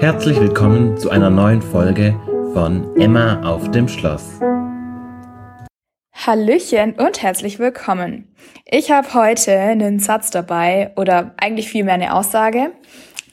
Herzlich 0.00 0.40
willkommen 0.40 0.96
zu 0.96 1.10
einer 1.10 1.28
neuen 1.28 1.60
Folge 1.60 2.18
von 2.54 2.96
Emma 2.96 3.42
auf 3.42 3.70
dem 3.70 3.86
Schloss. 3.86 4.40
Hallöchen 6.14 6.94
und 6.94 7.20
herzlich 7.20 7.58
willkommen. 7.58 8.34
Ich 8.64 8.90
habe 8.90 9.12
heute 9.12 9.52
einen 9.52 9.98
Satz 9.98 10.30
dabei 10.30 10.92
oder 10.96 11.34
eigentlich 11.36 11.68
vielmehr 11.68 11.92
eine 11.92 12.14
Aussage, 12.14 12.72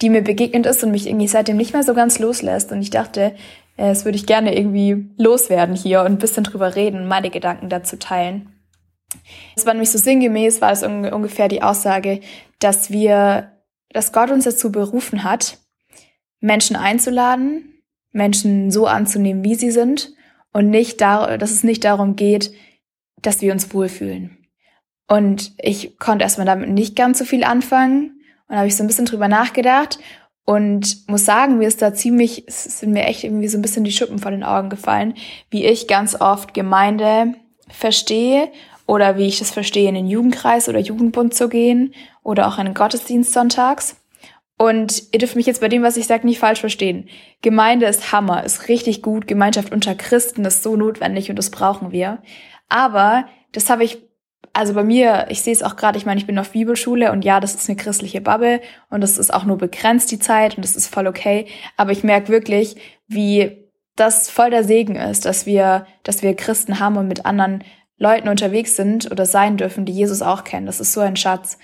die 0.02 0.10
mir 0.10 0.22
begegnet 0.22 0.66
ist 0.66 0.84
und 0.84 0.92
mich 0.92 1.08
irgendwie 1.08 1.30
seitdem 1.30 1.56
nicht 1.56 1.72
mehr 1.72 1.84
so 1.84 1.94
ganz 1.94 2.20
loslässt. 2.20 2.74
Und 2.74 2.82
ich 2.82 2.90
dachte, 2.90 3.34
es 3.78 4.04
würde 4.04 4.18
ich 4.18 4.26
gerne 4.26 4.54
irgendwie 4.54 5.10
loswerden 5.16 5.74
hier 5.74 6.02
und 6.02 6.08
ein 6.08 6.18
bisschen 6.18 6.44
drüber 6.44 6.76
reden, 6.76 7.08
meine 7.08 7.30
Gedanken 7.30 7.70
dazu 7.70 7.96
teilen. 7.96 8.50
Es 9.56 9.66
war 9.66 9.74
nämlich 9.74 9.92
so 9.92 10.00
sinngemäß, 10.00 10.60
war 10.60 10.74
es 10.74 10.84
ungefähr 10.84 11.48
die 11.48 11.64
Aussage, 11.64 12.20
dass 12.60 12.92
wir, 12.92 13.54
dass 13.94 14.12
Gott 14.12 14.32
uns 14.32 14.44
dazu 14.44 14.70
berufen 14.70 15.24
hat, 15.24 15.60
Menschen 16.40 16.76
einzuladen, 16.76 17.82
Menschen 18.12 18.72
so 18.72 18.88
anzunehmen, 18.88 19.44
wie 19.44 19.56
sie 19.56 19.72
sind 19.72 20.14
und 20.54 20.70
nicht 20.70 21.02
da, 21.02 21.38
dass 21.38 21.52
es 21.52 21.64
nicht 21.64 21.84
darum 21.84 22.16
geht, 22.16 22.52
dass 23.22 23.42
wir 23.42 23.52
uns 23.52 23.74
wohlfühlen. 23.74 24.38
Und 25.08 25.54
ich 25.60 25.98
konnte 26.00 26.24
erstmal 26.24 26.46
damit 26.46 26.70
nicht 26.70 26.96
ganz 26.96 27.20
so 27.20 27.26
viel 27.26 27.44
anfangen 27.44 28.22
und 28.48 28.58
habe 28.58 28.68
ich 28.68 28.76
so 28.76 28.84
ein 28.84 28.88
bisschen 28.88 29.06
drüber 29.06 29.28
nachgedacht 29.28 30.00
und 30.46 31.08
muss 31.08 31.26
sagen, 31.26 31.58
mir 31.58 31.68
ist 31.68 31.82
da 31.82 31.94
ziemlich, 31.94 32.46
es 32.48 32.80
sind 32.80 32.94
mir 32.94 33.06
echt 33.06 33.24
irgendwie 33.24 33.48
so 33.48 33.58
ein 33.58 33.62
bisschen 33.62 33.84
die 33.84 33.92
Schuppen 33.92 34.20
von 34.20 34.32
den 34.32 34.44
Augen 34.44 34.70
gefallen, 34.70 35.14
wie 35.50 35.66
ich 35.66 35.88
ganz 35.88 36.20
oft 36.20 36.54
Gemeinde 36.54 37.34
verstehe 37.70 38.50
oder 38.86 39.18
wie 39.18 39.28
ich 39.28 39.40
das 39.40 39.52
verstehe, 39.52 39.90
in 39.90 39.96
den 39.96 40.08
Jugendkreis 40.08 40.70
oder 40.70 40.80
Jugendbund 40.80 41.34
zu 41.34 41.50
gehen 41.50 41.94
oder 42.24 42.48
auch 42.48 42.58
in 42.58 42.66
den 42.66 42.74
Gottesdienst 42.74 43.34
sonntags. 43.34 43.98
Und 44.58 45.04
ihr 45.12 45.20
dürft 45.20 45.36
mich 45.36 45.46
jetzt 45.46 45.62
bei 45.62 45.70
dem, 45.70 45.84
was 45.84 45.98
ich 45.98 46.08
sage, 46.08 46.26
nicht 46.26 46.40
falsch 46.40 46.60
verstehen. 46.60 47.08
Gemeinde 47.42 47.86
ist 47.86 48.12
Hammer, 48.12 48.44
ist 48.44 48.68
richtig 48.68 49.04
gut. 49.04 49.28
Gemeinschaft 49.28 49.72
unter 49.72 49.94
Christen 49.94 50.44
ist 50.46 50.64
so 50.64 50.76
notwendig 50.76 51.30
und 51.30 51.36
das 51.36 51.52
brauchen 51.52 51.92
wir. 51.92 52.20
Aber 52.68 53.26
das 53.52 53.70
habe 53.70 53.84
ich, 53.84 54.00
also 54.54 54.74
bei 54.74 54.84
mir, 54.84 55.28
ich 55.30 55.44
sehe 55.44 55.54
es 55.54 55.62
auch 55.62 55.76
gerade, 55.76 56.00
ich 56.00 56.08
meine, 56.08 56.20
ich 56.20 56.26
bin 56.26 56.40
auf 56.40 56.52
Bibelschule 56.52 57.12
und 57.12 57.24
ja, 57.24 57.40
das 57.40 57.54
ist 57.54 57.70
eine 57.70 57.78
christliche 57.78 58.20
Bubble 58.20 58.60
und 58.90 59.02
das 59.02 59.20
ist 59.20 59.32
auch 59.32 59.46
nur 59.46 59.60
begrenzt 59.60 60.10
die 60.12 60.20
Zeit 60.20 60.58
und 60.58 60.66
das 60.66 60.76
ist 60.76 60.88
voll 60.88 61.06
okay. 61.06 61.46
Aber 61.78 61.92
ich 61.92 62.04
merke 62.04 62.30
wirklich, 62.30 62.78
wie 63.08 63.68
das 63.96 64.30
voll 64.30 64.50
der 64.50 64.64
Segen 64.64 64.96
ist, 64.96 65.26
dass 65.26 65.46
wir, 65.46 65.86
dass 66.02 66.24
wir 66.24 66.36
Christen 66.36 66.80
haben 66.80 66.98
und 66.98 67.08
mit 67.08 67.28
anderen 67.28 67.64
Leuten 68.00 68.28
unterwegs 68.28 68.76
sind 68.76 69.12
oder 69.12 69.26
sein 69.26 69.58
dürfen, 69.58 69.86
die 69.86 69.92
Jesus 69.92 70.22
auch 70.22 70.44
kennen. 70.44 70.68
Das 70.68 70.80
ist 70.80 70.94
so 70.94 71.02
ein 71.02 71.16
Schatz. 71.16 71.58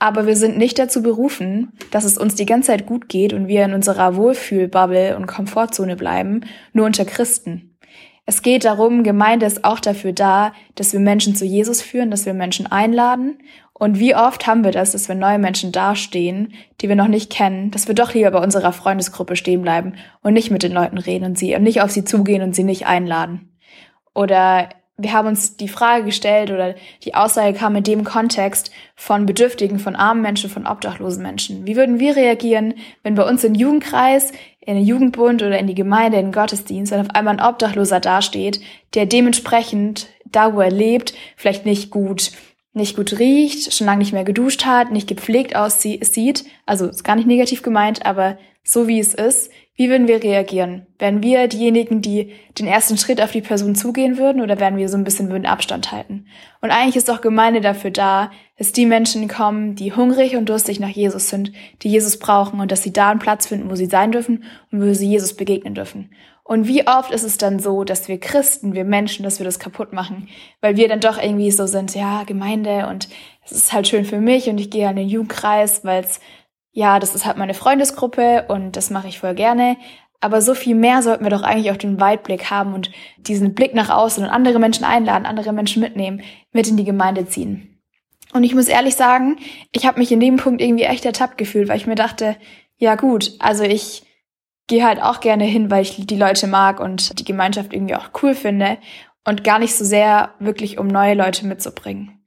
Aber 0.00 0.26
wir 0.26 0.34
sind 0.34 0.56
nicht 0.56 0.78
dazu 0.78 1.02
berufen, 1.02 1.72
dass 1.90 2.04
es 2.04 2.16
uns 2.16 2.34
die 2.34 2.46
ganze 2.46 2.68
Zeit 2.68 2.86
gut 2.86 3.08
geht 3.10 3.34
und 3.34 3.48
wir 3.48 3.64
in 3.66 3.74
unserer 3.74 4.16
Wohlfühlbubble 4.16 5.14
und 5.14 5.26
Komfortzone 5.26 5.94
bleiben, 5.94 6.40
nur 6.72 6.86
unter 6.86 7.04
Christen. 7.04 7.76
Es 8.24 8.40
geht 8.40 8.64
darum, 8.64 9.04
Gemeinde 9.04 9.44
ist 9.44 9.64
auch 9.64 9.78
dafür 9.78 10.12
da, 10.12 10.52
dass 10.74 10.94
wir 10.94 11.00
Menschen 11.00 11.34
zu 11.34 11.44
Jesus 11.44 11.82
führen, 11.82 12.10
dass 12.10 12.24
wir 12.24 12.32
Menschen 12.32 12.66
einladen. 12.66 13.38
Und 13.74 13.98
wie 13.98 14.14
oft 14.14 14.46
haben 14.46 14.64
wir 14.64 14.70
das, 14.70 14.92
dass 14.92 15.08
wir 15.08 15.16
neue 15.16 15.38
Menschen 15.38 15.70
dastehen, 15.70 16.54
die 16.80 16.88
wir 16.88 16.96
noch 16.96 17.08
nicht 17.08 17.30
kennen, 17.30 17.70
dass 17.70 17.86
wir 17.86 17.94
doch 17.94 18.14
lieber 18.14 18.30
bei 18.30 18.42
unserer 18.42 18.72
Freundesgruppe 18.72 19.36
stehen 19.36 19.60
bleiben 19.60 19.94
und 20.22 20.32
nicht 20.32 20.50
mit 20.50 20.62
den 20.62 20.72
Leuten 20.72 20.98
reden 20.98 21.24
und 21.24 21.38
sie 21.38 21.54
und 21.54 21.62
nicht 21.62 21.82
auf 21.82 21.90
sie 21.90 22.04
zugehen 22.04 22.42
und 22.42 22.54
sie 22.54 22.64
nicht 22.64 22.86
einladen. 22.86 23.50
Oder 24.14 24.70
wir 25.02 25.12
haben 25.12 25.28
uns 25.28 25.56
die 25.56 25.68
Frage 25.68 26.04
gestellt 26.04 26.50
oder 26.50 26.74
die 27.04 27.14
Aussage 27.14 27.56
kam 27.56 27.76
in 27.76 27.82
dem 27.82 28.04
Kontext 28.04 28.70
von 28.94 29.26
Bedürftigen, 29.26 29.78
von 29.78 29.96
armen 29.96 30.22
Menschen, 30.22 30.50
von 30.50 30.66
obdachlosen 30.66 31.22
Menschen. 31.22 31.66
Wie 31.66 31.76
würden 31.76 31.98
wir 31.98 32.16
reagieren, 32.16 32.74
wenn 33.02 33.14
bei 33.14 33.28
uns 33.28 33.44
im 33.44 33.54
Jugendkreis, 33.54 34.32
in 34.60 34.74
den 34.74 34.84
Jugendbund 34.84 35.42
oder 35.42 35.58
in 35.58 35.66
die 35.66 35.74
Gemeinde, 35.74 36.18
in 36.18 36.26
den 36.26 36.32
Gottesdienst, 36.32 36.92
wenn 36.92 37.00
auf 37.00 37.14
einmal 37.14 37.38
ein 37.38 37.44
Obdachloser 37.44 37.98
dasteht, 37.98 38.60
der 38.94 39.06
dementsprechend 39.06 40.08
da, 40.26 40.54
wo 40.54 40.60
er 40.60 40.70
lebt, 40.70 41.14
vielleicht 41.36 41.66
nicht 41.66 41.90
gut 41.90 42.32
nicht 42.72 42.96
gut 42.96 43.18
riecht, 43.18 43.74
schon 43.74 43.86
lange 43.86 43.98
nicht 43.98 44.12
mehr 44.12 44.24
geduscht 44.24 44.64
hat, 44.64 44.92
nicht 44.92 45.08
gepflegt 45.08 45.56
aussieht, 45.56 46.44
also 46.66 46.86
ist 46.86 47.04
gar 47.04 47.16
nicht 47.16 47.26
negativ 47.26 47.62
gemeint, 47.62 48.06
aber 48.06 48.38
so 48.62 48.86
wie 48.86 49.00
es 49.00 49.14
ist, 49.14 49.50
wie 49.74 49.88
würden 49.88 50.08
wir 50.08 50.22
reagieren? 50.22 50.86
Wären 50.98 51.22
wir 51.22 51.48
diejenigen, 51.48 52.02
die 52.02 52.34
den 52.58 52.66
ersten 52.66 52.98
Schritt 52.98 53.22
auf 53.22 53.30
die 53.32 53.40
Person 53.40 53.74
zugehen 53.74 54.18
würden 54.18 54.42
oder 54.42 54.60
wären 54.60 54.76
wir 54.76 54.90
so 54.90 54.98
ein 54.98 55.04
bisschen 55.04 55.30
würden 55.30 55.46
Abstand 55.46 55.90
halten? 55.90 56.26
Und 56.60 56.70
eigentlich 56.70 56.96
ist 56.96 57.08
doch 57.08 57.22
Gemeinde 57.22 57.62
dafür 57.62 57.90
da, 57.90 58.30
dass 58.58 58.72
die 58.72 58.84
Menschen 58.84 59.26
kommen, 59.26 59.76
die 59.76 59.94
hungrig 59.94 60.36
und 60.36 60.50
durstig 60.50 60.80
nach 60.80 60.90
Jesus 60.90 61.30
sind, 61.30 61.52
die 61.80 61.88
Jesus 61.88 62.18
brauchen 62.18 62.60
und 62.60 62.70
dass 62.70 62.82
sie 62.82 62.92
da 62.92 63.10
einen 63.10 63.20
Platz 63.20 63.46
finden, 63.46 63.70
wo 63.70 63.74
sie 63.74 63.86
sein 63.86 64.12
dürfen 64.12 64.44
und 64.70 64.82
wo 64.82 64.92
sie 64.92 65.08
Jesus 65.08 65.34
begegnen 65.34 65.74
dürfen. 65.74 66.10
Und 66.50 66.66
wie 66.66 66.84
oft 66.88 67.12
ist 67.12 67.22
es 67.22 67.38
dann 67.38 67.60
so, 67.60 67.84
dass 67.84 68.08
wir 68.08 68.18
Christen, 68.18 68.74
wir 68.74 68.84
Menschen, 68.84 69.22
dass 69.22 69.38
wir 69.38 69.44
das 69.44 69.60
kaputt 69.60 69.92
machen, 69.92 70.28
weil 70.60 70.76
wir 70.76 70.88
dann 70.88 70.98
doch 70.98 71.16
irgendwie 71.16 71.52
so 71.52 71.68
sind, 71.68 71.94
ja, 71.94 72.24
Gemeinde 72.24 72.88
und 72.88 73.08
es 73.44 73.52
ist 73.52 73.72
halt 73.72 73.86
schön 73.86 74.04
für 74.04 74.20
mich 74.20 74.48
und 74.48 74.58
ich 74.58 74.68
gehe 74.68 74.88
an 74.88 74.96
den 74.96 75.08
Jugendkreis, 75.08 75.84
weil 75.84 76.02
es 76.02 76.18
ja, 76.72 76.98
das 76.98 77.14
ist 77.14 77.24
halt 77.24 77.36
meine 77.36 77.54
Freundesgruppe 77.54 78.46
und 78.48 78.74
das 78.74 78.90
mache 78.90 79.06
ich 79.06 79.20
voll 79.20 79.36
gerne. 79.36 79.76
Aber 80.18 80.42
so 80.42 80.56
viel 80.56 80.74
mehr 80.74 81.02
sollten 81.02 81.22
wir 81.22 81.30
doch 81.30 81.44
eigentlich 81.44 81.70
auch 81.70 81.76
den 81.76 82.00
Weitblick 82.00 82.50
haben 82.50 82.74
und 82.74 82.90
diesen 83.18 83.54
Blick 83.54 83.72
nach 83.72 83.90
außen 83.90 84.24
und 84.24 84.30
andere 84.30 84.58
Menschen 84.58 84.84
einladen, 84.84 85.26
andere 85.26 85.52
Menschen 85.52 85.80
mitnehmen, 85.80 86.20
mit 86.50 86.66
in 86.66 86.76
die 86.76 86.82
Gemeinde 86.82 87.26
ziehen. 87.26 87.80
Und 88.32 88.42
ich 88.42 88.56
muss 88.56 88.66
ehrlich 88.66 88.96
sagen, 88.96 89.36
ich 89.70 89.86
habe 89.86 90.00
mich 90.00 90.10
in 90.10 90.18
dem 90.18 90.34
Punkt 90.34 90.60
irgendwie 90.60 90.82
echt 90.82 91.04
ertappt 91.04 91.38
gefühlt, 91.38 91.68
weil 91.68 91.76
ich 91.76 91.86
mir 91.86 91.94
dachte, 91.94 92.34
ja 92.76 92.96
gut, 92.96 93.34
also 93.38 93.62
ich 93.62 94.02
gehe 94.70 94.86
halt 94.86 95.02
auch 95.02 95.18
gerne 95.18 95.42
hin, 95.42 95.68
weil 95.68 95.82
ich 95.82 96.06
die 96.06 96.16
Leute 96.16 96.46
mag 96.46 96.78
und 96.78 97.18
die 97.18 97.24
Gemeinschaft 97.24 97.72
irgendwie 97.72 97.96
auch 97.96 98.10
cool 98.22 98.36
finde 98.36 98.78
und 99.24 99.42
gar 99.42 99.58
nicht 99.58 99.74
so 99.74 99.84
sehr 99.84 100.30
wirklich, 100.38 100.78
um 100.78 100.86
neue 100.86 101.14
Leute 101.14 101.44
mitzubringen. 101.44 102.22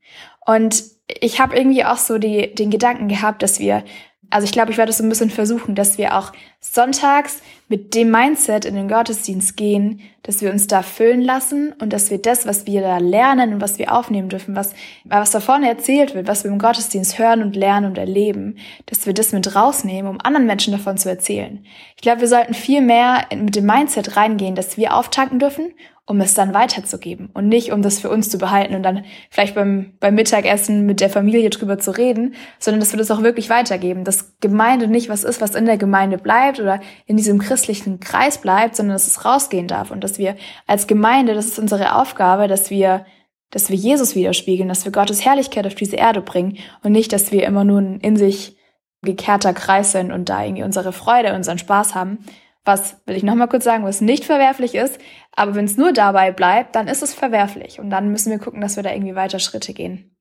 Und 0.45 0.83
ich 1.07 1.39
habe 1.39 1.55
irgendwie 1.55 1.85
auch 1.85 1.95
so 1.95 2.17
die, 2.17 2.53
den 2.53 2.69
Gedanken 2.69 3.07
gehabt, 3.07 3.43
dass 3.43 3.61
wir 3.61 3.85
also 4.33 4.45
ich 4.45 4.51
glaube, 4.51 4.71
ich 4.71 4.77
werde 4.77 4.89
es 4.89 4.97
so 4.97 5.03
ein 5.03 5.09
bisschen 5.09 5.29
versuchen, 5.29 5.75
dass 5.75 5.99
wir 5.99 6.17
auch 6.17 6.33
sonntags 6.59 7.41
mit 7.67 7.93
dem 7.93 8.09
Mindset 8.09 8.65
in 8.65 8.73
den 8.73 8.87
Gottesdienst 8.87 9.55
gehen, 9.55 10.01
dass 10.23 10.41
wir 10.41 10.51
uns 10.51 10.65
da 10.65 10.81
füllen 10.81 11.21
lassen 11.21 11.73
und 11.79 11.93
dass 11.93 12.09
wir 12.09 12.17
das, 12.17 12.47
was 12.47 12.65
wir 12.65 12.81
da 12.81 12.97
lernen 12.97 13.53
und 13.53 13.61
was 13.61 13.77
wir 13.77 13.93
aufnehmen 13.93 14.29
dürfen, 14.29 14.55
was, 14.55 14.73
was 15.03 15.31
da 15.31 15.39
vorne 15.39 15.69
erzählt 15.69 16.15
wird, 16.15 16.27
was 16.27 16.43
wir 16.43 16.51
im 16.51 16.57
Gottesdienst 16.57 17.19
hören 17.19 17.43
und 17.43 17.55
lernen 17.55 17.85
und 17.85 17.97
erleben, 17.97 18.57
dass 18.87 19.05
wir 19.05 19.13
das 19.13 19.33
mit 19.33 19.55
rausnehmen, 19.55 20.09
um 20.09 20.21
anderen 20.21 20.47
Menschen 20.47 20.73
davon 20.73 20.97
zu 20.97 21.09
erzählen. 21.09 21.63
Ich 21.95 22.01
glaube, 22.01 22.21
wir 22.21 22.27
sollten 22.27 22.55
viel 22.55 22.81
mehr 22.81 23.25
mit 23.35 23.55
dem 23.55 23.65
Mindset 23.65 24.17
reingehen, 24.17 24.55
dass 24.55 24.77
wir 24.77 24.95
auftanken 24.95 25.37
dürfen 25.37 25.73
um 26.05 26.19
es 26.19 26.33
dann 26.33 26.53
weiterzugeben 26.53 27.29
und 27.33 27.47
nicht, 27.47 27.71
um 27.71 27.81
das 27.81 27.99
für 27.99 28.09
uns 28.09 28.29
zu 28.29 28.37
behalten 28.37 28.75
und 28.75 28.83
dann 28.83 29.05
vielleicht 29.29 29.55
beim, 29.55 29.93
beim 30.01 30.15
Mittagessen 30.15 30.85
mit 30.85 30.99
der 30.99 31.09
Familie 31.09 31.49
drüber 31.49 31.79
zu 31.79 31.91
reden, 31.91 32.35
sondern 32.59 32.81
dass 32.81 32.91
wir 32.91 32.97
das 32.97 33.09
auch 33.09 33.23
wirklich 33.23 33.49
weitergeben, 33.49 34.03
dass 34.03 34.37
Gemeinde 34.41 34.87
nicht 34.87 35.07
was 35.07 35.23
ist, 35.23 35.39
was 35.39 35.55
in 35.55 35.65
der 35.65 35.77
Gemeinde 35.77 36.17
bleibt 36.17 36.59
oder 36.59 36.81
in 37.05 37.15
diesem 37.15 37.39
christlichen 37.39 38.01
Kreis 38.01 38.37
bleibt, 38.37 38.75
sondern 38.75 38.95
dass 38.95 39.07
es 39.07 39.23
rausgehen 39.23 39.69
darf 39.69 39.91
und 39.91 40.03
dass 40.03 40.17
wir 40.17 40.35
als 40.67 40.87
Gemeinde, 40.87 41.35
das 41.35 41.47
ist 41.47 41.59
unsere 41.59 41.95
Aufgabe, 41.95 42.47
dass 42.47 42.69
wir 42.69 43.05
dass 43.49 43.69
wir 43.69 43.77
Jesus 43.77 44.15
widerspiegeln, 44.15 44.67
dass 44.67 44.83
wir 44.83 44.91
Gottes 44.91 45.23
Herrlichkeit 45.23 45.67
auf 45.67 45.75
diese 45.75 45.95
Erde 45.95 46.21
bringen 46.21 46.57
und 46.81 46.91
nicht, 46.91 47.13
dass 47.13 47.31
wir 47.31 47.45
immer 47.45 47.63
nur 47.63 47.81
ein 47.81 47.99
in 47.99 48.17
sich 48.17 48.57
gekehrter 49.03 49.53
Kreis 49.53 49.91
sind 49.91 50.11
und 50.11 50.27
da 50.29 50.43
irgendwie 50.43 50.63
unsere 50.63 50.91
Freude, 50.91 51.35
unseren 51.35 51.59
Spaß 51.59 51.93
haben, 51.93 52.25
was, 52.65 53.01
will 53.05 53.15
ich 53.15 53.23
nochmal 53.23 53.47
kurz 53.49 53.63
sagen, 53.63 53.83
was 53.83 54.01
nicht 54.01 54.25
verwerflich 54.25 54.75
ist. 54.75 54.99
Aber 55.31 55.55
wenn 55.55 55.65
es 55.65 55.77
nur 55.77 55.91
dabei 55.91 56.31
bleibt, 56.31 56.75
dann 56.75 56.87
ist 56.87 57.03
es 57.03 57.13
verwerflich. 57.13 57.79
Und 57.79 57.89
dann 57.89 58.09
müssen 58.09 58.31
wir 58.31 58.39
gucken, 58.39 58.61
dass 58.61 58.75
wir 58.75 58.83
da 58.83 58.91
irgendwie 58.91 59.15
weiter 59.15 59.39
Schritte 59.39 59.73
gehen. 59.73 60.15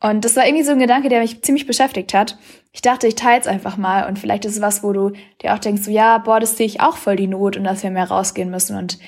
Und 0.00 0.24
das 0.24 0.36
war 0.36 0.44
irgendwie 0.46 0.64
so 0.64 0.72
ein 0.72 0.78
Gedanke, 0.78 1.08
der 1.08 1.20
mich 1.20 1.42
ziemlich 1.42 1.66
beschäftigt 1.66 2.12
hat. 2.12 2.38
Ich 2.72 2.82
dachte, 2.82 3.06
ich 3.06 3.14
teile 3.14 3.40
es 3.40 3.46
einfach 3.46 3.78
mal 3.78 4.06
und 4.06 4.18
vielleicht 4.18 4.44
ist 4.44 4.56
es 4.56 4.60
was, 4.60 4.82
wo 4.82 4.92
du 4.92 5.12
dir 5.40 5.54
auch 5.54 5.58
denkst, 5.58 5.82
so 5.82 5.90
ja, 5.90 6.18
boah, 6.18 6.38
das 6.38 6.58
sehe 6.58 6.66
ich 6.66 6.80
auch 6.80 6.98
voll 6.98 7.16
die 7.16 7.26
Not 7.26 7.56
und 7.56 7.64
dass 7.64 7.82
wir 7.82 7.90
mehr 7.90 8.08
rausgehen 8.08 8.50
müssen. 8.50 8.76
Und 8.76 8.98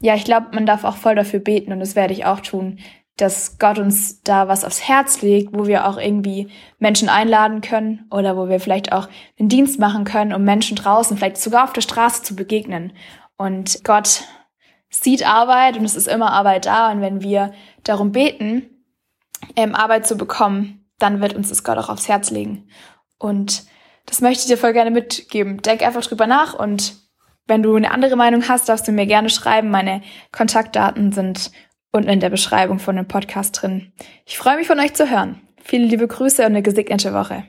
ja, 0.00 0.16
ich 0.16 0.24
glaube, 0.24 0.48
man 0.52 0.66
darf 0.66 0.82
auch 0.82 0.96
voll 0.96 1.14
dafür 1.14 1.38
beten 1.38 1.72
und 1.72 1.78
das 1.78 1.94
werde 1.94 2.12
ich 2.12 2.24
auch 2.24 2.40
tun, 2.40 2.80
dass 3.16 3.58
Gott 3.58 3.78
uns 3.78 4.22
da 4.22 4.48
was 4.48 4.64
aufs 4.64 4.88
Herz 4.88 5.22
legt, 5.22 5.56
wo 5.56 5.66
wir 5.66 5.86
auch 5.86 5.98
irgendwie 5.98 6.48
Menschen 6.78 7.08
einladen 7.08 7.60
können 7.60 8.06
oder 8.10 8.36
wo 8.36 8.48
wir 8.48 8.58
vielleicht 8.58 8.92
auch 8.92 9.08
einen 9.38 9.48
Dienst 9.48 9.78
machen 9.78 10.04
können, 10.04 10.32
um 10.32 10.44
Menschen 10.44 10.76
draußen, 10.76 11.16
vielleicht 11.16 11.36
sogar 11.36 11.64
auf 11.64 11.72
der 11.72 11.82
Straße 11.82 12.22
zu 12.22 12.34
begegnen. 12.34 12.92
Und 13.36 13.84
Gott 13.84 14.24
sieht 14.88 15.26
Arbeit 15.26 15.76
und 15.76 15.84
es 15.84 15.94
ist 15.94 16.08
immer 16.08 16.32
Arbeit 16.32 16.66
da. 16.66 16.90
Und 16.90 17.00
wenn 17.00 17.22
wir 17.22 17.52
darum 17.84 18.12
beten, 18.12 18.70
ähm, 19.56 19.74
Arbeit 19.74 20.06
zu 20.06 20.16
bekommen, 20.16 20.86
dann 20.98 21.20
wird 21.20 21.34
uns 21.34 21.48
das 21.48 21.64
Gott 21.64 21.78
auch 21.78 21.88
aufs 21.88 22.08
Herz 22.08 22.30
legen. 22.30 22.68
Und 23.18 23.64
das 24.06 24.20
möchte 24.20 24.42
ich 24.42 24.48
dir 24.48 24.58
voll 24.58 24.72
gerne 24.72 24.90
mitgeben. 24.90 25.60
Denk 25.62 25.82
einfach 25.82 26.02
drüber 26.02 26.26
nach 26.26 26.54
und 26.54 26.96
wenn 27.46 27.62
du 27.62 27.74
eine 27.74 27.90
andere 27.90 28.16
Meinung 28.16 28.48
hast, 28.48 28.68
darfst 28.68 28.86
du 28.86 28.92
mir 28.92 29.06
gerne 29.06 29.28
schreiben. 29.28 29.70
Meine 29.70 30.02
Kontaktdaten 30.30 31.12
sind 31.12 31.50
unten 31.92 32.08
in 32.08 32.20
der 32.20 32.30
Beschreibung 32.30 32.78
von 32.78 32.96
dem 32.96 33.06
Podcast 33.06 33.60
drin. 33.60 33.92
Ich 34.26 34.38
freue 34.38 34.56
mich 34.56 34.66
von 34.66 34.80
euch 34.80 34.94
zu 34.94 35.10
hören. 35.10 35.40
Viele 35.62 35.86
liebe 35.86 36.08
Grüße 36.08 36.42
und 36.42 36.48
eine 36.48 36.62
gesegnete 36.62 37.12
Woche. 37.12 37.44